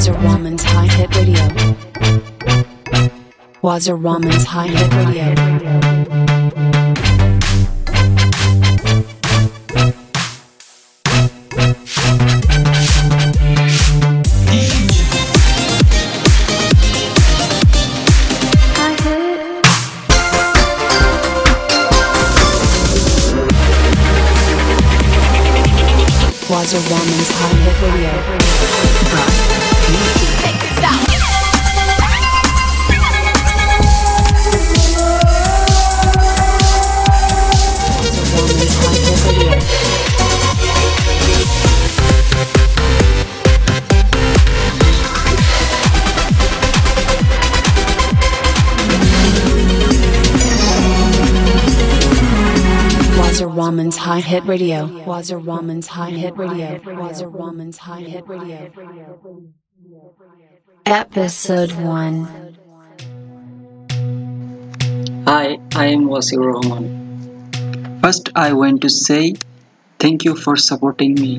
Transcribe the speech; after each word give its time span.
Wasiur 0.00 0.22
Rahman's 0.22 0.62
Hi 0.64 0.86
Hit 0.86 1.14
Radio. 1.14 1.44
Wasiur 3.62 4.02
Rahman's 4.02 4.44
Hi 4.46 4.66
Hit 4.66 4.94
Radio. 4.94 6.39
Radio. 54.50 54.78
Wasiur 55.06 55.40
Rahman's 55.46 55.86
Hi 55.94 56.10
Hit 56.10 56.36
Radio. 56.36 56.68
Wasiur 57.00 57.32
Rahman's 57.40 57.76
Hi 57.78 58.00
Hit 58.00 58.26
Radio. 58.26 58.72
Episode 60.84 61.74
1. 61.88 62.56
Hi, 65.28 65.58
I 65.82 65.84
am 65.96 66.08
Wasiur 66.14 66.48
Rahman. 66.54 68.00
First, 68.02 68.30
I 68.34 68.52
want 68.54 68.80
to 68.86 68.88
say 68.88 69.34
thank 70.00 70.24
you 70.24 70.34
for 70.34 70.56
supporting 70.56 71.14
me. 71.14 71.34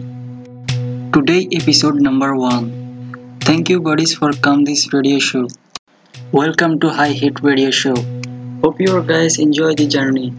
Today, 1.18 1.42
episode 1.52 2.00
number 2.00 2.34
one. 2.44 2.70
Thank 3.42 3.74
you, 3.74 3.82
buddies, 3.82 4.16
for 4.16 4.32
come 4.32 4.64
this 4.64 4.86
radio 4.94 5.20
show. 5.20 5.50
Welcome 6.32 6.80
to 6.86 6.94
Hi 7.02 7.10
Hit 7.24 7.44
Radio 7.50 7.72
Show. 7.72 7.98
Hope 8.64 8.80
you 8.80 9.04
guys 9.04 9.38
enjoy 9.48 9.76
the 9.76 9.88
journey. 9.98 10.32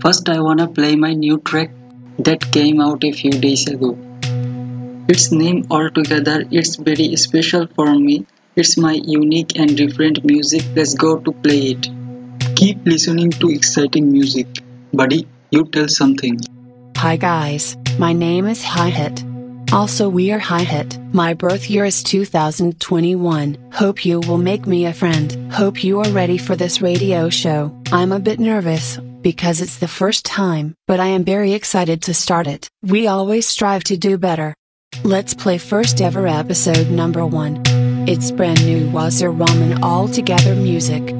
First, 0.00 0.30
I 0.30 0.40
wanna 0.40 0.66
play 0.66 0.96
my 0.96 1.12
new 1.12 1.38
track 1.38 1.70
that 2.20 2.50
came 2.52 2.80
out 2.80 3.04
a 3.04 3.12
few 3.12 3.32
days 3.32 3.66
ago. 3.68 3.98
Its 5.08 5.30
name 5.30 5.66
altogether, 5.70 6.44
it's 6.50 6.76
very 6.76 7.16
special 7.16 7.66
for 7.66 7.94
me. 7.94 8.24
It's 8.56 8.78
my 8.78 8.92
unique 8.92 9.58
and 9.58 9.76
different 9.76 10.24
music. 10.24 10.62
Let's 10.74 10.94
go 10.94 11.18
to 11.18 11.32
play 11.32 11.72
it. 11.72 11.88
Keep 12.56 12.86
listening 12.86 13.30
to 13.30 13.50
exciting 13.50 14.10
music. 14.10 14.46
Buddy, 14.94 15.26
you 15.50 15.66
tell 15.66 15.88
something. 15.88 16.40
Hi 16.96 17.16
guys, 17.16 17.76
my 17.98 18.14
name 18.14 18.46
is 18.46 18.64
Hi 18.64 18.88
Hit. 18.88 19.24
Also, 19.72 20.08
we 20.08 20.32
are 20.32 20.38
Hi 20.38 20.62
Hit. 20.62 20.98
My 21.12 21.34
birth 21.34 21.68
year 21.68 21.84
is 21.84 22.02
2021. 22.02 23.70
Hope 23.72 24.04
you 24.04 24.20
will 24.20 24.38
make 24.38 24.66
me 24.66 24.86
a 24.86 24.92
friend. 24.94 25.52
Hope 25.52 25.84
you 25.84 26.00
are 26.00 26.10
ready 26.10 26.38
for 26.38 26.56
this 26.56 26.80
radio 26.80 27.28
show. 27.28 27.70
I'm 27.92 28.12
a 28.12 28.18
bit 28.18 28.40
nervous, 28.40 28.98
because 29.22 29.60
it's 29.60 29.78
the 29.78 29.88
first 29.88 30.24
time, 30.24 30.74
but 30.86 31.00
I 31.00 31.06
am 31.06 31.24
very 31.24 31.52
excited 31.52 32.02
to 32.02 32.14
start 32.14 32.46
it. 32.46 32.68
We 32.82 33.06
always 33.06 33.46
strive 33.46 33.84
to 33.84 33.96
do 33.96 34.18
better. 34.18 34.54
Let's 35.04 35.34
play 35.34 35.58
first 35.58 36.00
ever 36.00 36.26
episode 36.26 36.90
number 36.90 37.24
one. 37.24 37.62
It's 38.08 38.30
brand 38.30 38.64
new 38.64 38.88
Wasiur 38.90 39.38
Rahman 39.38 39.82
all 39.82 40.08
together 40.08 40.54
music. 40.54 41.14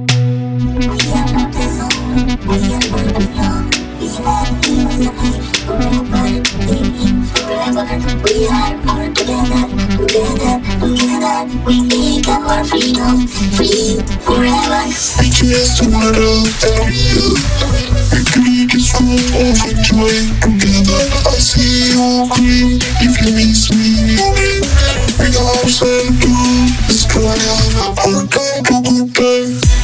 We 8.24 8.46
are 8.46 8.74
all 8.88 9.06
together, 9.14 9.62
together, 9.96 10.58
together. 10.80 11.38
We 11.64 11.80
make 11.86 12.26
our 12.28 12.64
freedom 12.64 13.26
free 13.28 14.02
forever. 14.26 14.82
I 15.18 15.30
just 15.30 15.82
wanna 15.86 16.42
tell 16.58 16.90
you 16.90 17.36
We 18.10 18.42
make 18.42 18.74
it 18.74 18.80
strong 18.82 19.22
and 19.38 19.58
enjoy 19.70 20.16
together 20.42 21.02
I 21.26 21.38
see 21.38 21.94
you 21.94 22.26
green 22.34 22.80
if 23.00 23.14
you 23.22 23.30
miss 23.38 23.70
me 23.70 24.18
We 25.18 25.30
got 25.30 25.62
ourselves 25.62 26.18
to 26.20 26.32
destroy 26.88 27.30
our 27.30 28.26
time 28.26 28.64
to 28.64 29.06
good 29.14 29.79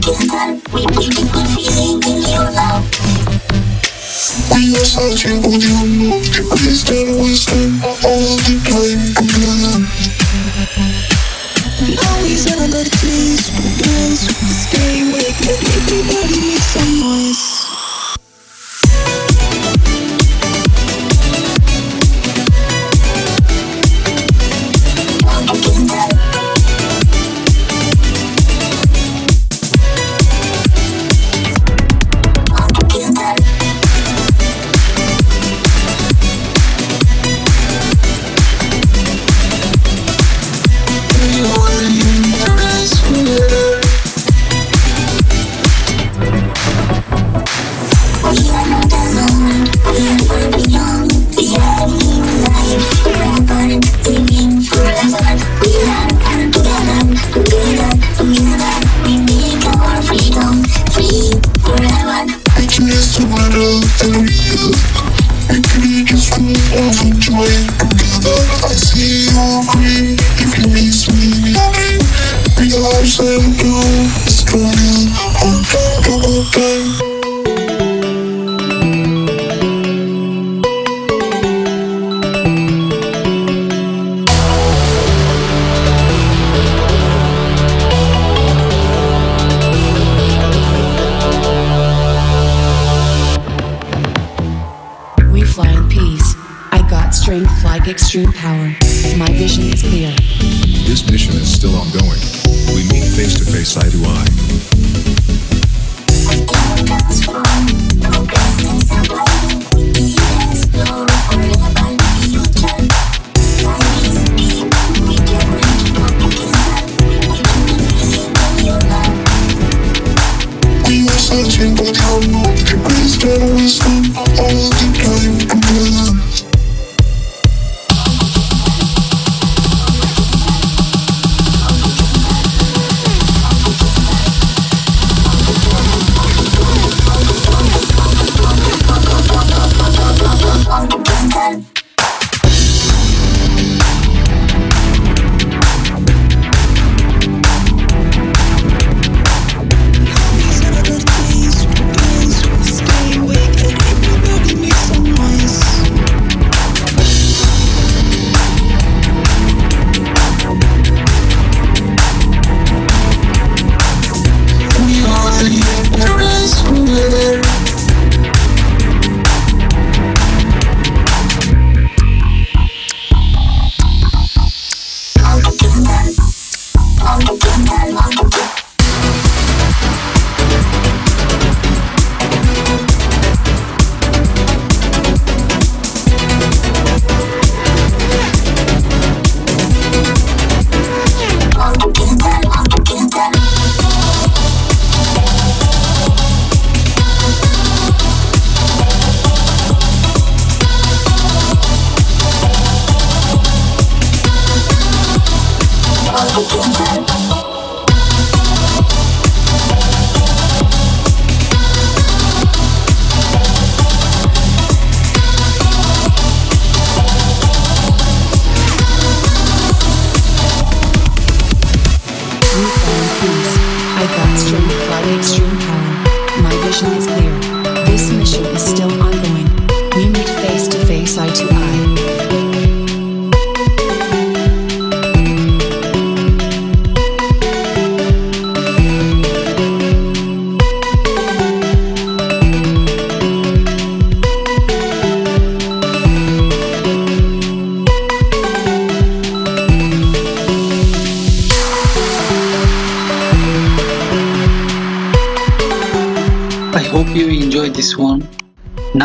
all. 0.00 0.60
We 0.72 0.86
beautiful 0.86 1.44
feeling 1.54 2.02
in 2.02 2.22
your 2.26 2.50
love. 2.50 2.84
We 4.50 4.74
are 4.74 4.84
searching 4.84 5.42
for 5.42 5.54
the 5.54 5.70
unknown 5.82 6.22
wisdom, 7.20 7.78
all 8.02 8.36
the 8.46 8.56
time 8.66 8.98
with 14.26 14.40
the 14.40 14.54
sky 14.54 15.12
wake 15.12 15.42
up 15.50 15.60
everybody 15.76 16.40
make 16.48 16.62
some 16.62 17.00
noise 17.00 17.53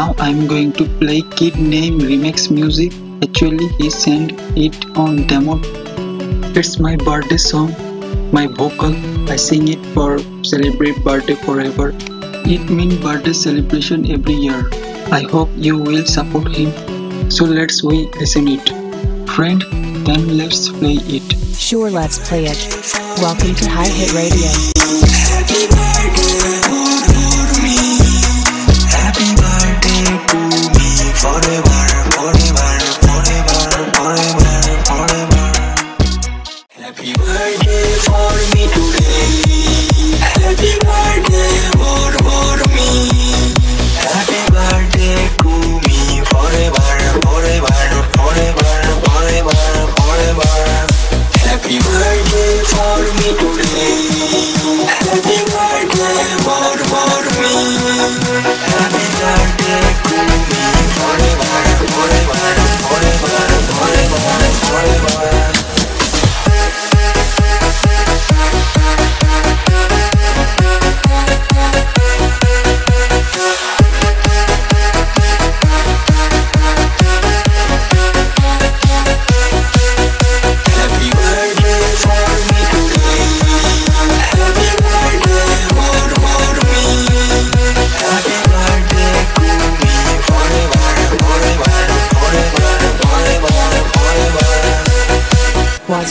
Now 0.09 0.15
I'm 0.25 0.47
going 0.47 0.71
to 0.73 0.85
play 0.99 1.21
Kid 1.37 1.55
Nave 1.57 1.93
remix 2.01 2.49
music. 2.49 2.93
Actually 3.21 3.67
he 3.77 3.91
sent 3.91 4.31
it 4.57 4.75
on 4.97 5.27
demo. 5.27 5.61
It's 6.59 6.79
my 6.79 6.95
birthday 6.95 7.37
song, 7.37 7.75
my 8.31 8.47
vocal. 8.47 8.95
I 9.29 9.35
sing 9.35 9.67
it 9.67 9.85
for 9.93 10.17
celebrate 10.43 11.03
birthday 11.03 11.35
forever. 11.35 11.91
It 12.55 12.71
means 12.71 12.97
birthday 12.97 13.33
celebration 13.33 14.09
every 14.11 14.33
year. 14.33 14.67
I 15.11 15.27
hope 15.29 15.49
you 15.55 15.77
will 15.77 16.05
support 16.05 16.55
him. 16.55 16.71
So 17.29 17.45
let's 17.45 17.83
we 17.83 18.07
listen 18.23 18.47
it. 18.47 18.67
Friend, 19.35 19.61
then 20.07 20.37
let's 20.39 20.69
play 20.69 20.97
it. 21.17 21.37
Sure, 21.55 21.91
let's 21.91 22.17
play 22.27 22.45
it. 22.45 22.57
Welcome 23.21 23.53
to 23.53 23.69
Hi 23.69 23.87
Hit 23.87 24.13
Radio. 24.13 24.78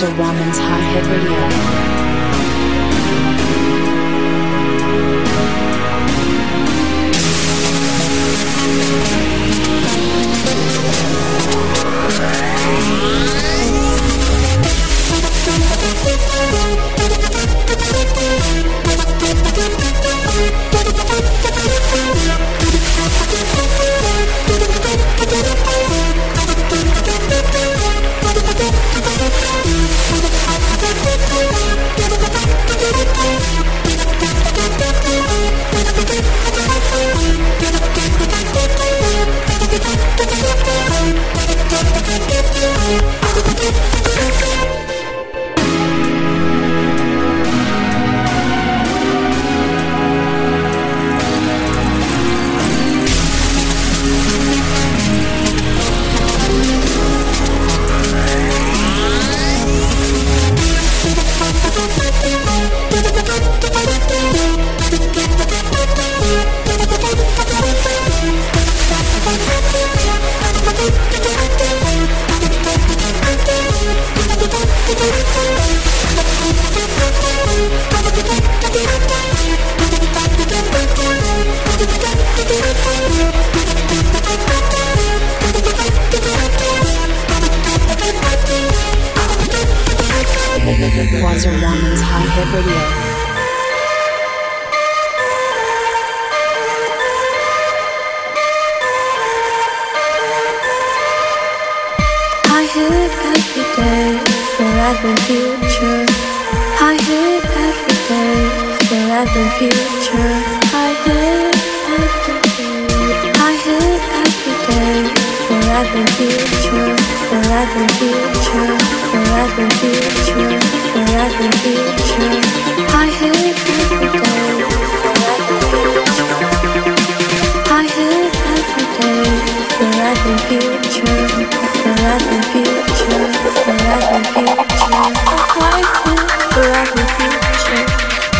as 0.00 0.02
a 0.04 0.10
woman. 0.16 0.37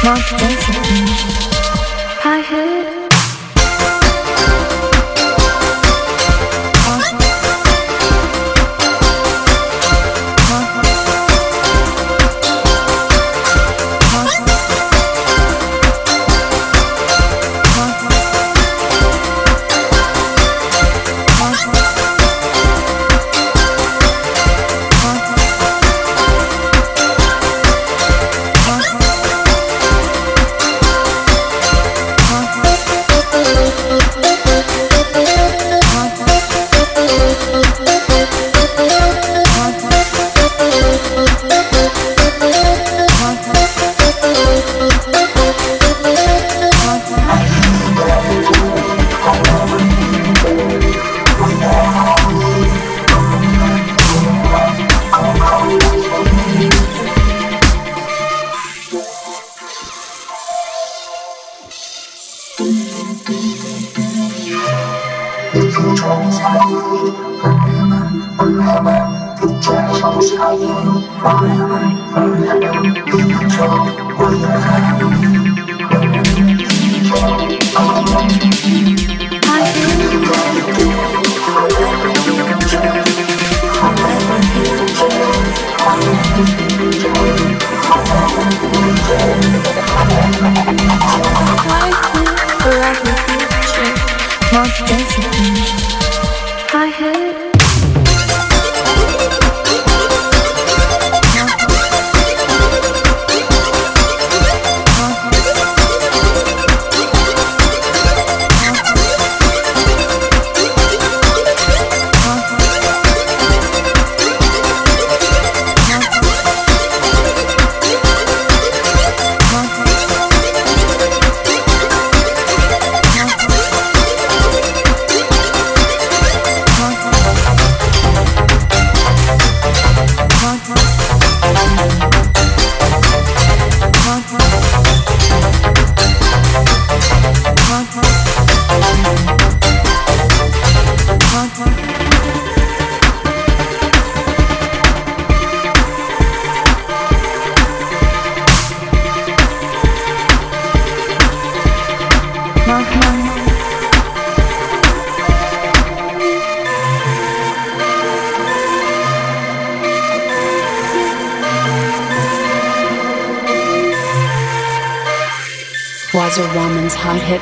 Not 0.05 0.25
density. 0.39 1.05
I 2.25 2.43
hit. 2.49 2.98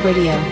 Radio. 0.07 0.46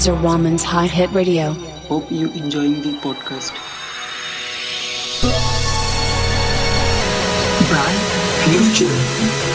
Wasiur 0.00 0.22
Rahman's 0.22 0.62
Hi 0.62 0.86
Hit 0.86 1.12
Radio. 1.12 1.52
Hope 1.90 2.10
you 2.10 2.30
enjoying 2.30 2.80
the 2.80 2.92
podcast. 3.04 3.52
Bright 7.68 8.00
future. 8.48 9.49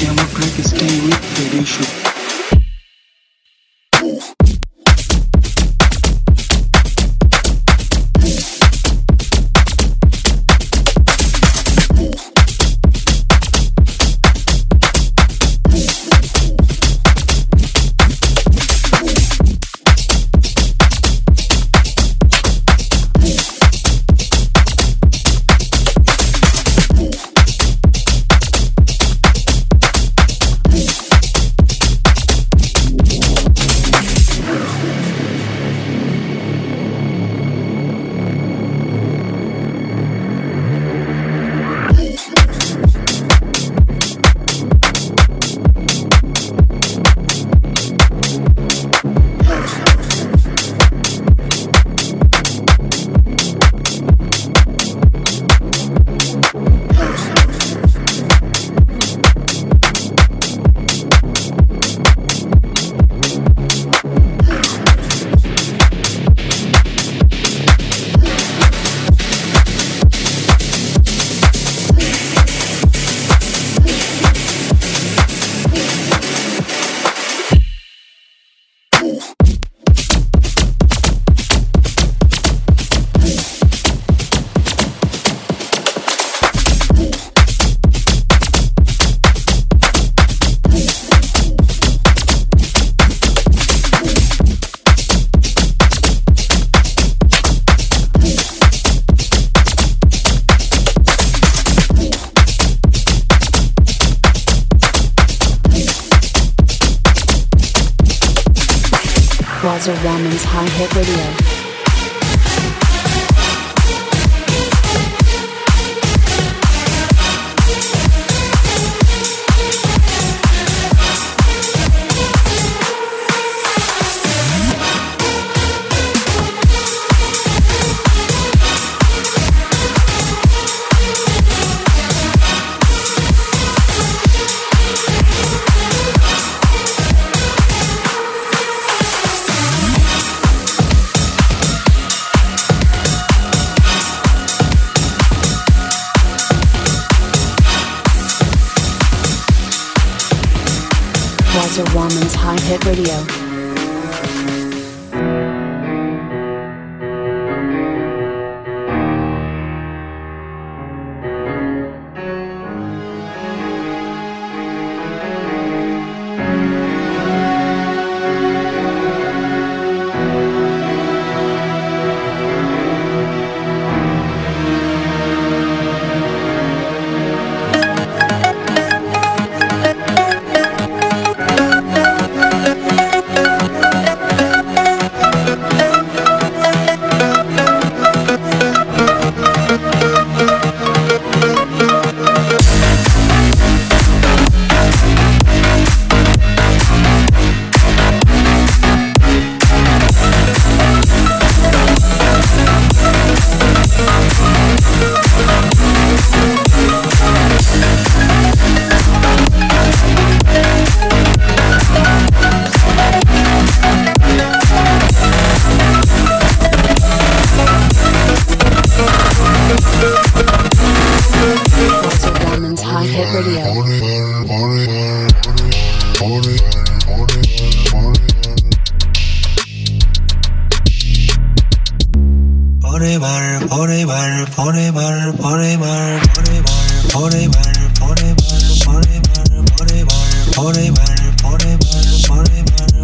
Playing 0.00 0.16
demo 0.16 0.28
track 0.30 0.64
Stay 0.64 1.00
with 1.06 1.38
Radio 1.38 2.19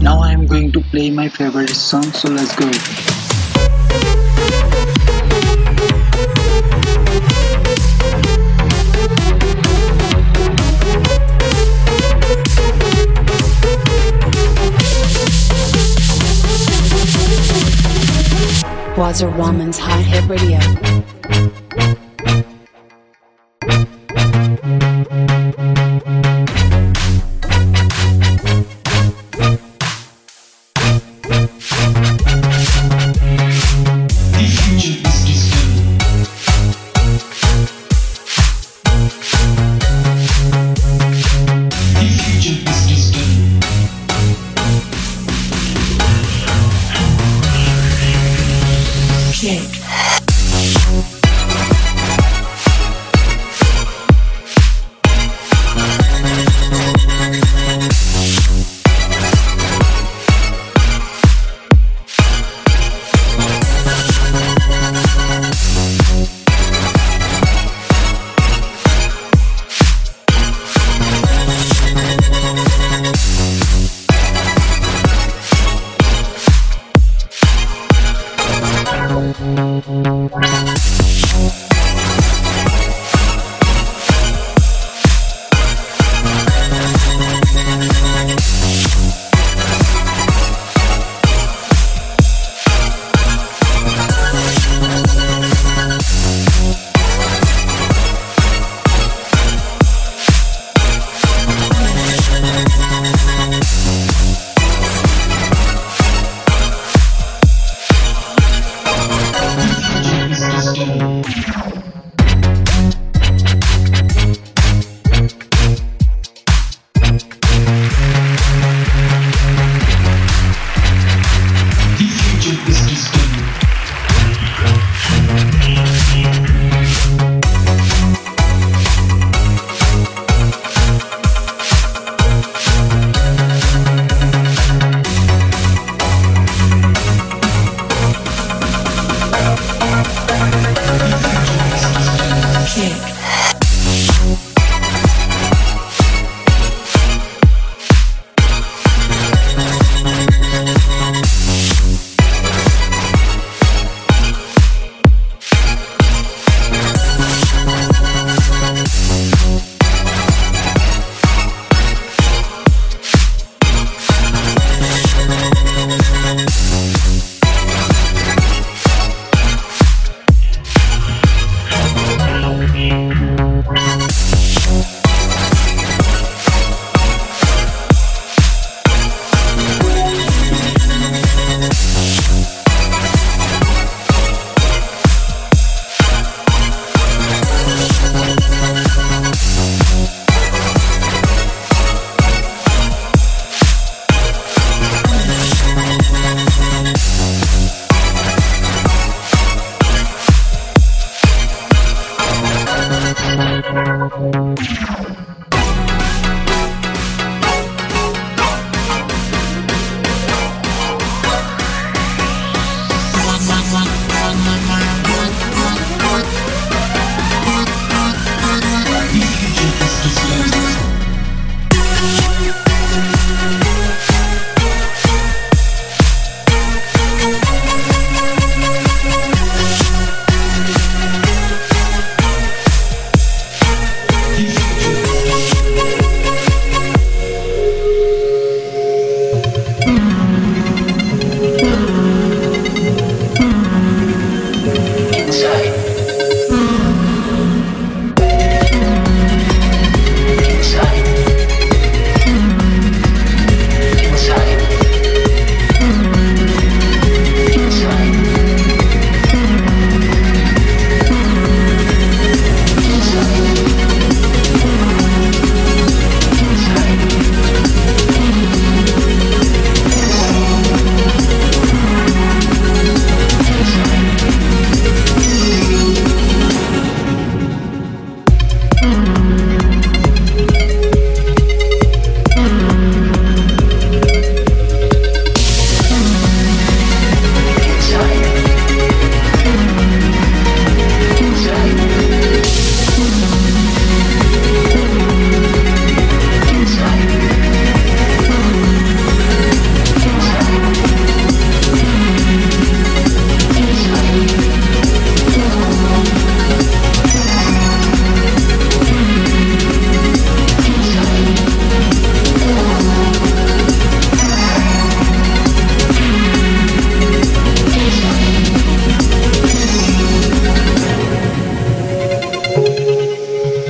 Now 0.00 0.20
I 0.20 0.32
am 0.32 0.46
going 0.46 0.72
to 0.72 0.80
play 0.80 1.10
my 1.10 1.28
favorite 1.28 1.70
song, 1.70 2.04
so 2.12 2.28
let's 2.30 2.54
go. 2.54 3.25
Wasiur 19.06 19.30
Rahman's 19.38 19.78
Hi 19.78 20.02
Hit 20.02 20.28
Radio. 20.28 20.85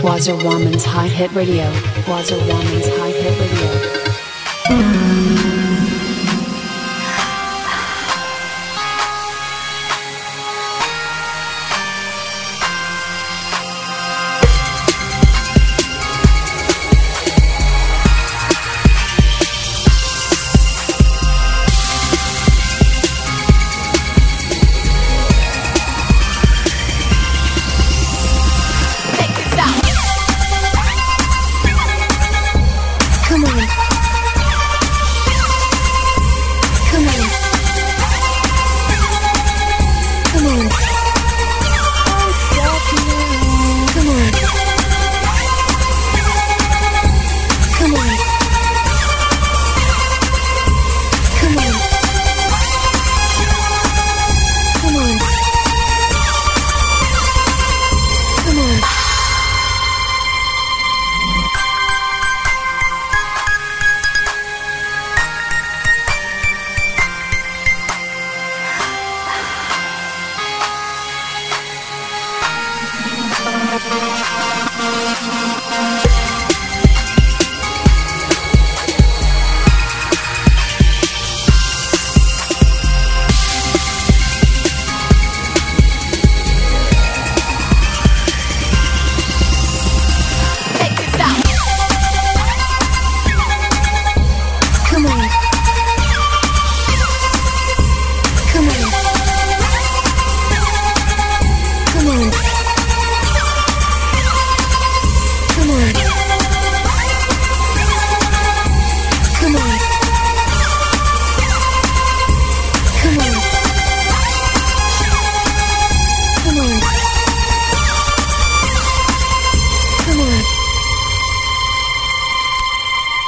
Wasiur 0.07 0.40
Rahman's 0.45 0.85
Hi 0.85 1.09
Hit 1.09 1.33
Radio. 1.35 1.64
Wasiur 2.07 2.38
Rahman's 2.49 2.87
Hi 2.87 3.11
Hit 3.11 3.35
Radio. 3.40 5.06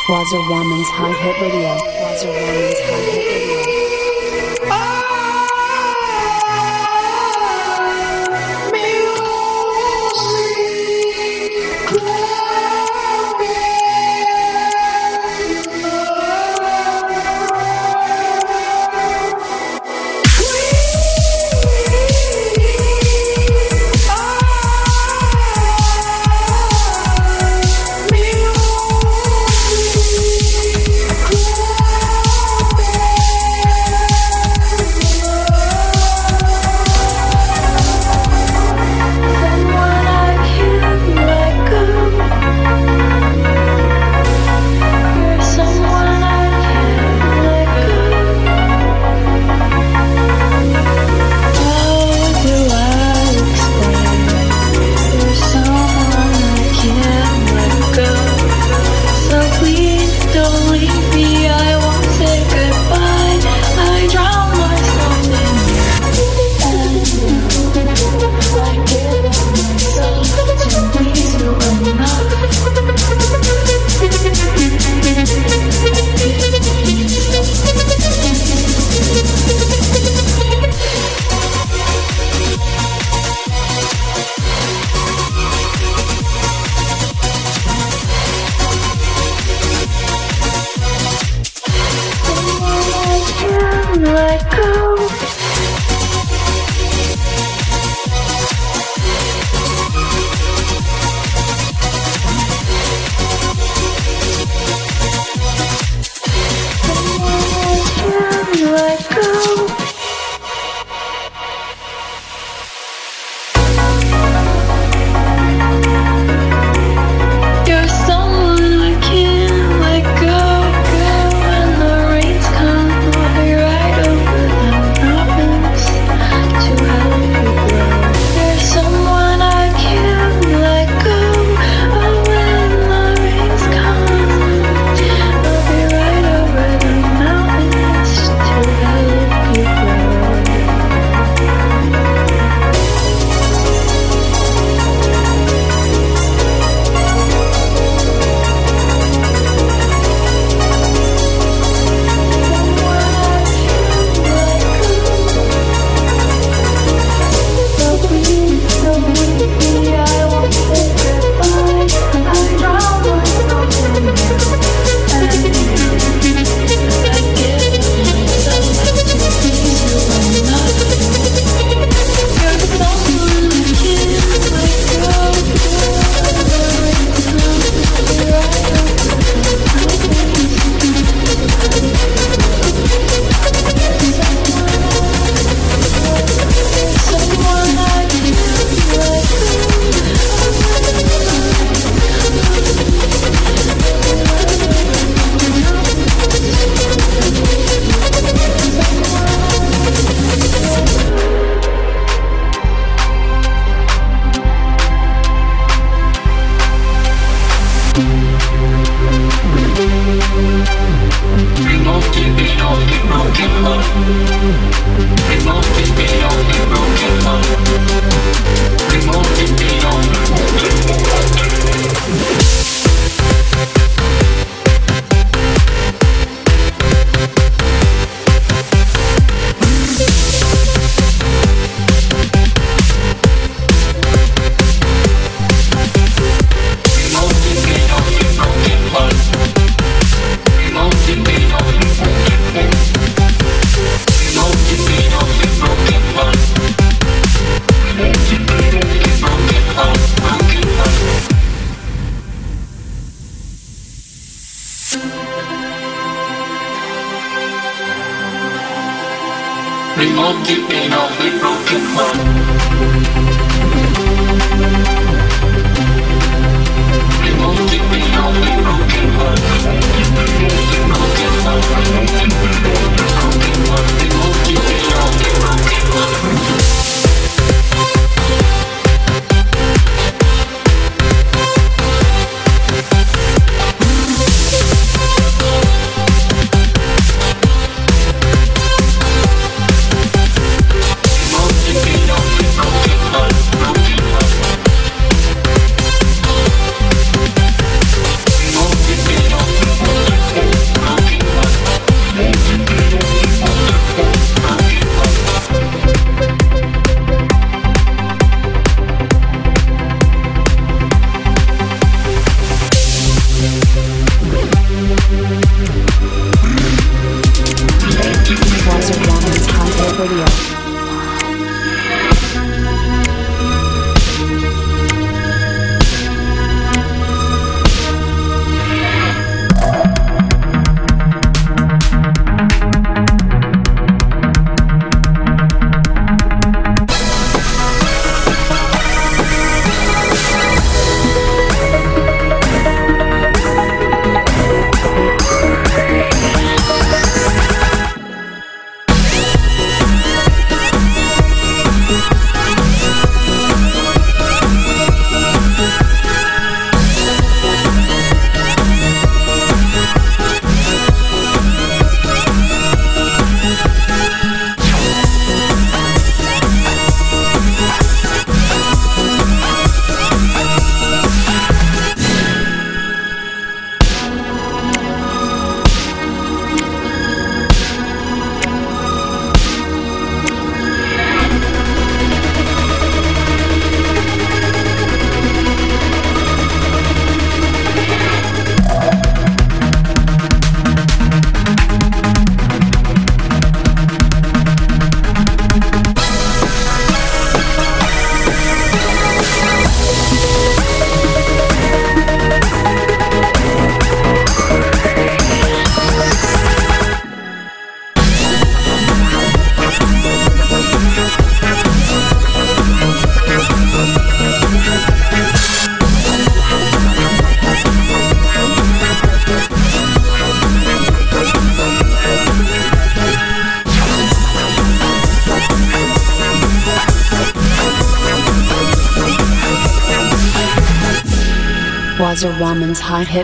was 0.08 0.32
a 0.32 0.40
woman's 0.50 0.88
Hi 0.88 1.12
Hit 1.12 1.40
radio. 1.42 1.74
Was 2.00 2.24
a 2.24 2.28
woman's 2.28 2.80
Hi 2.80 3.00
Hit 3.10 3.26
radio. 3.26 3.47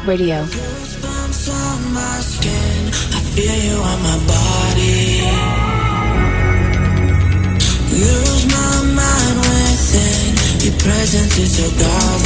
Within. 0.03 0.49
Your 10.65 10.73
presence 10.81 11.39
is. 11.39 12.24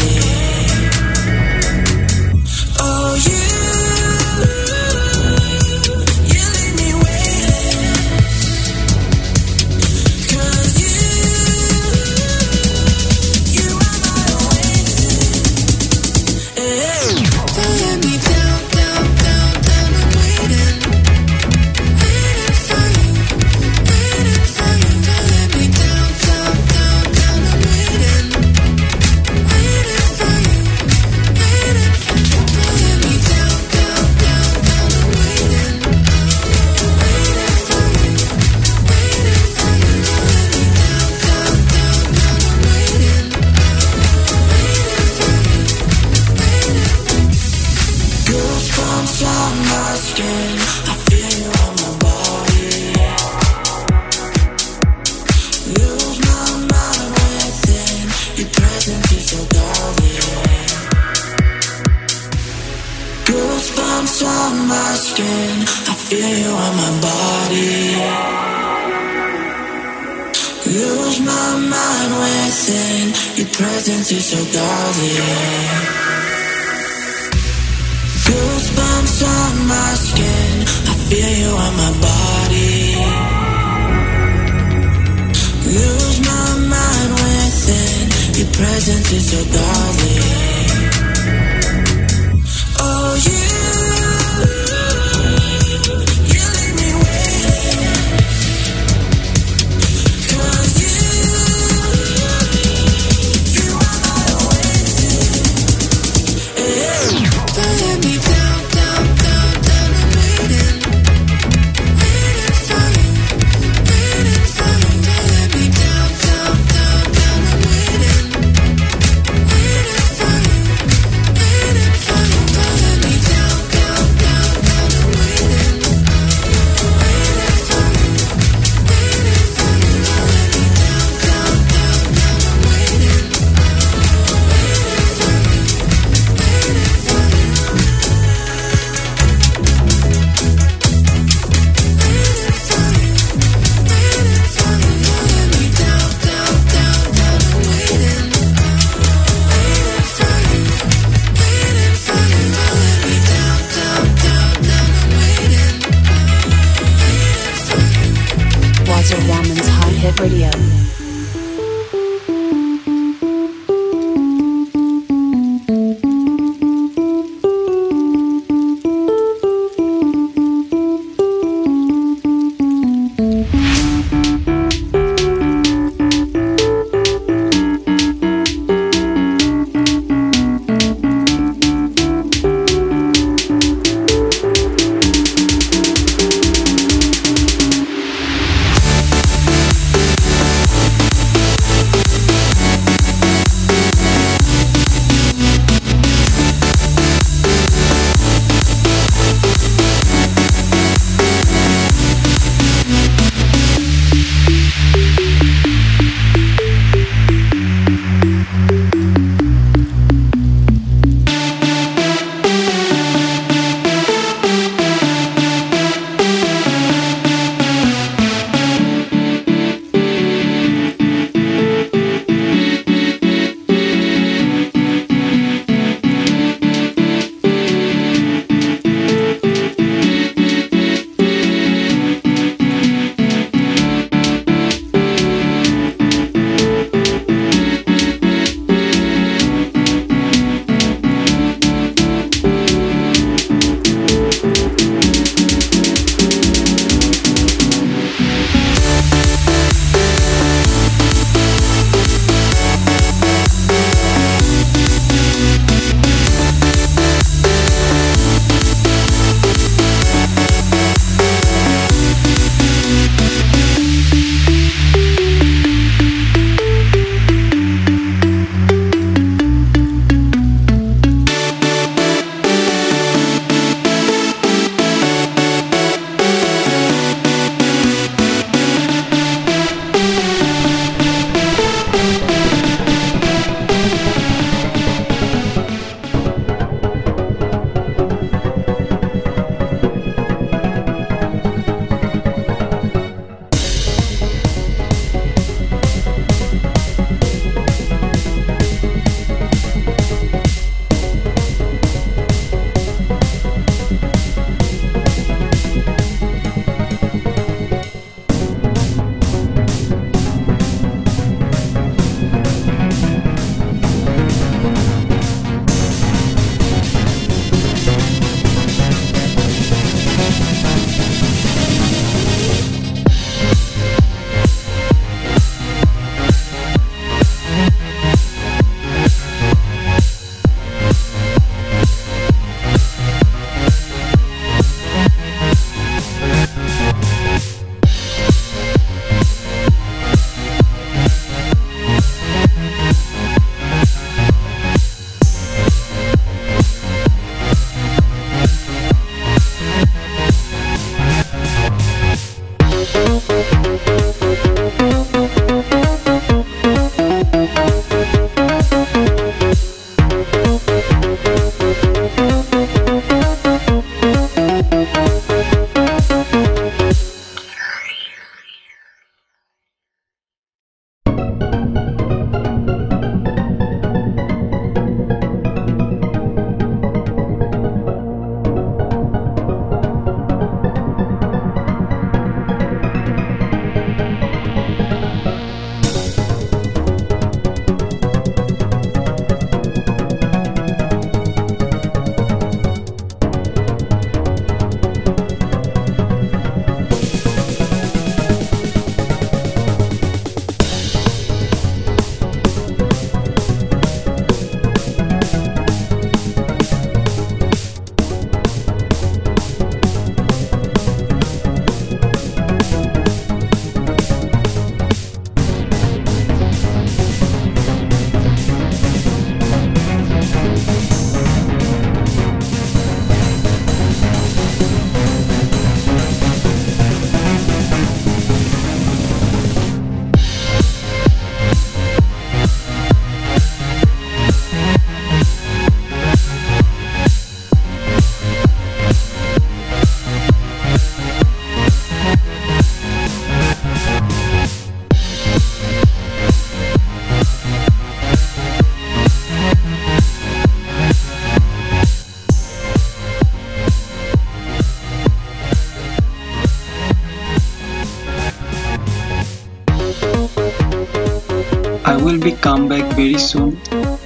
Be 462.29 462.35
come 462.37 462.69
back 462.69 462.85
very 462.93 463.17
soon. 463.17 463.57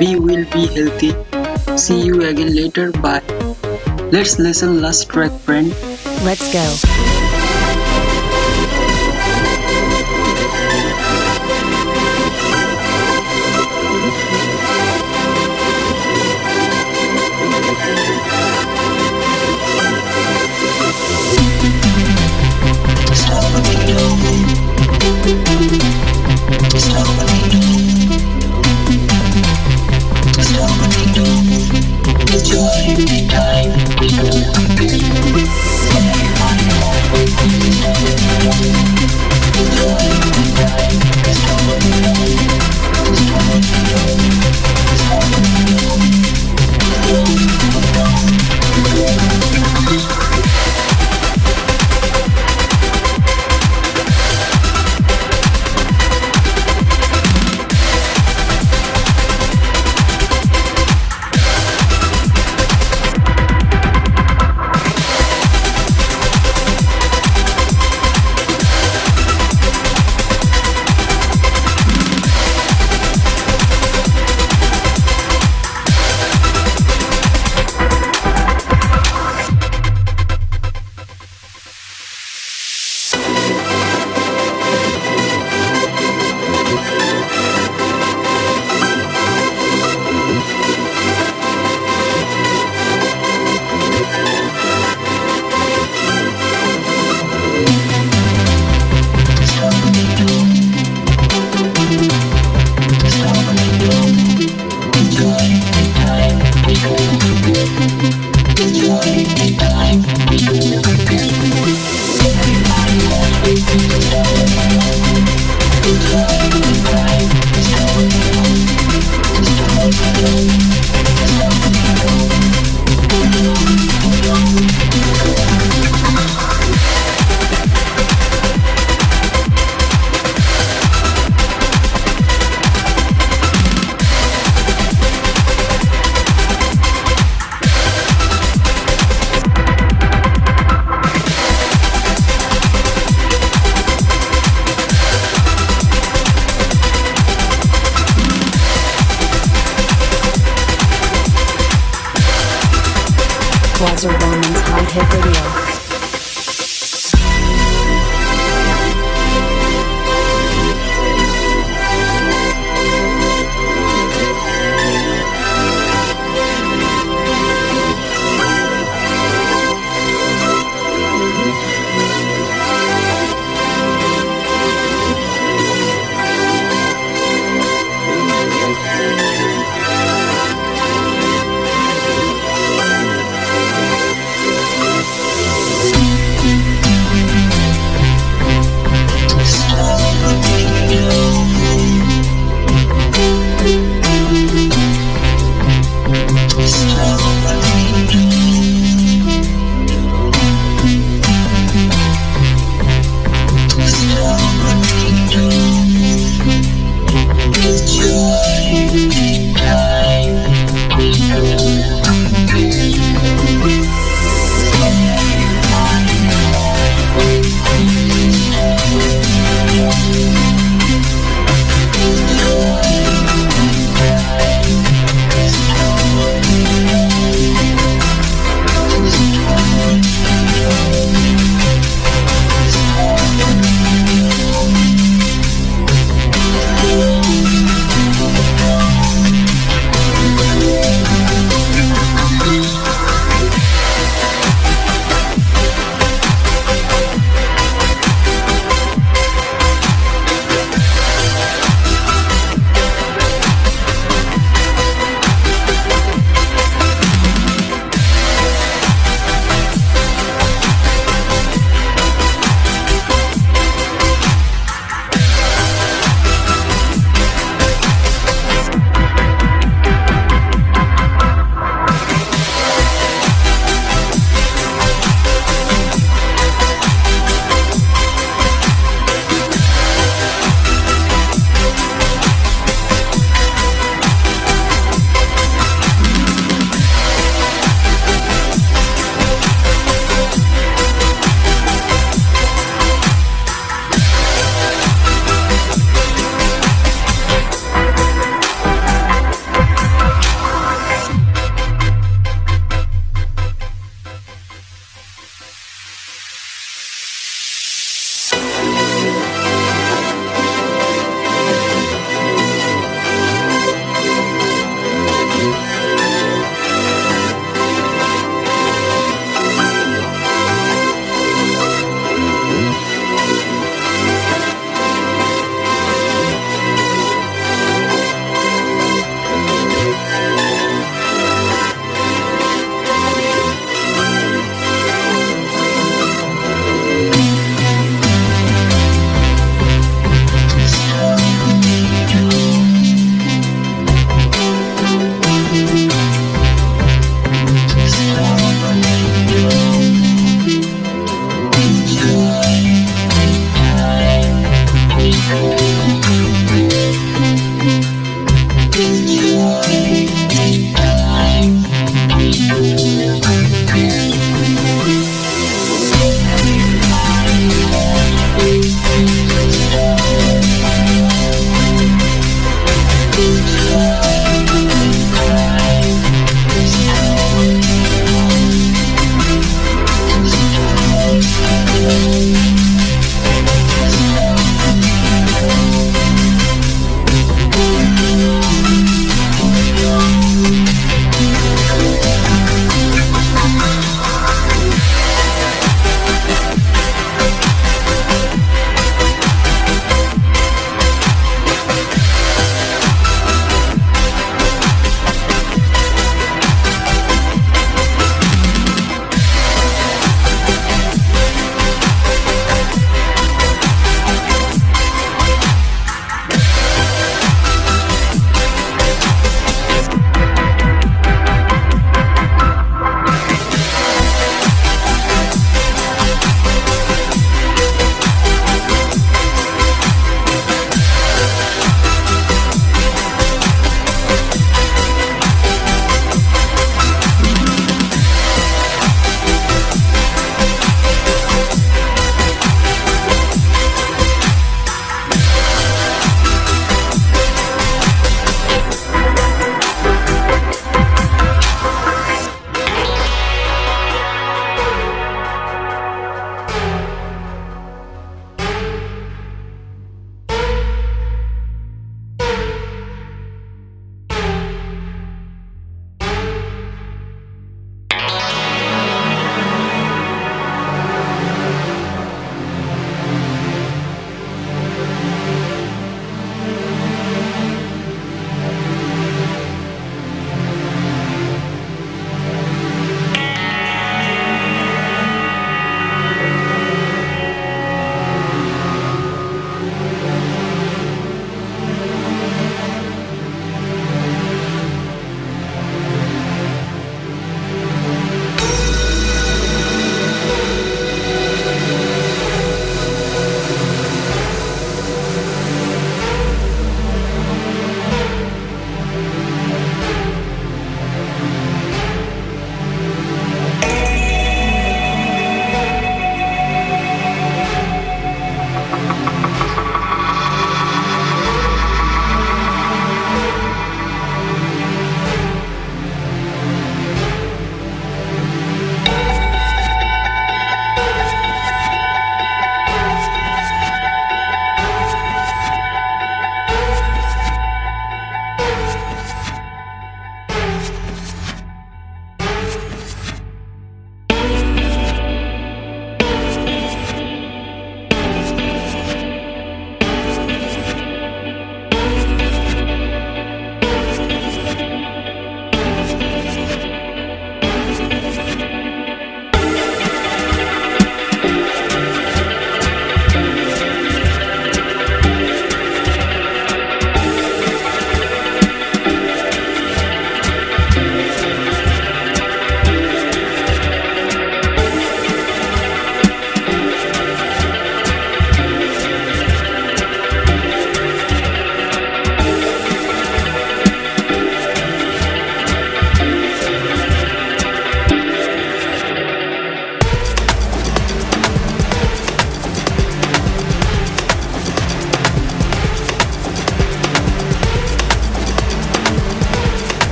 We 0.00 0.16
will 0.16 0.46
be 0.48 0.64
healthy. 0.72 1.12
See 1.76 2.00
you 2.00 2.22
again 2.22 2.56
later. 2.56 2.90
Bye. 2.90 3.20
Let's 4.10 4.38
listen 4.38 4.80
last 4.80 5.10
track, 5.10 5.32
friend. 5.44 5.68
Let's 6.24 6.50
go. 6.50 6.95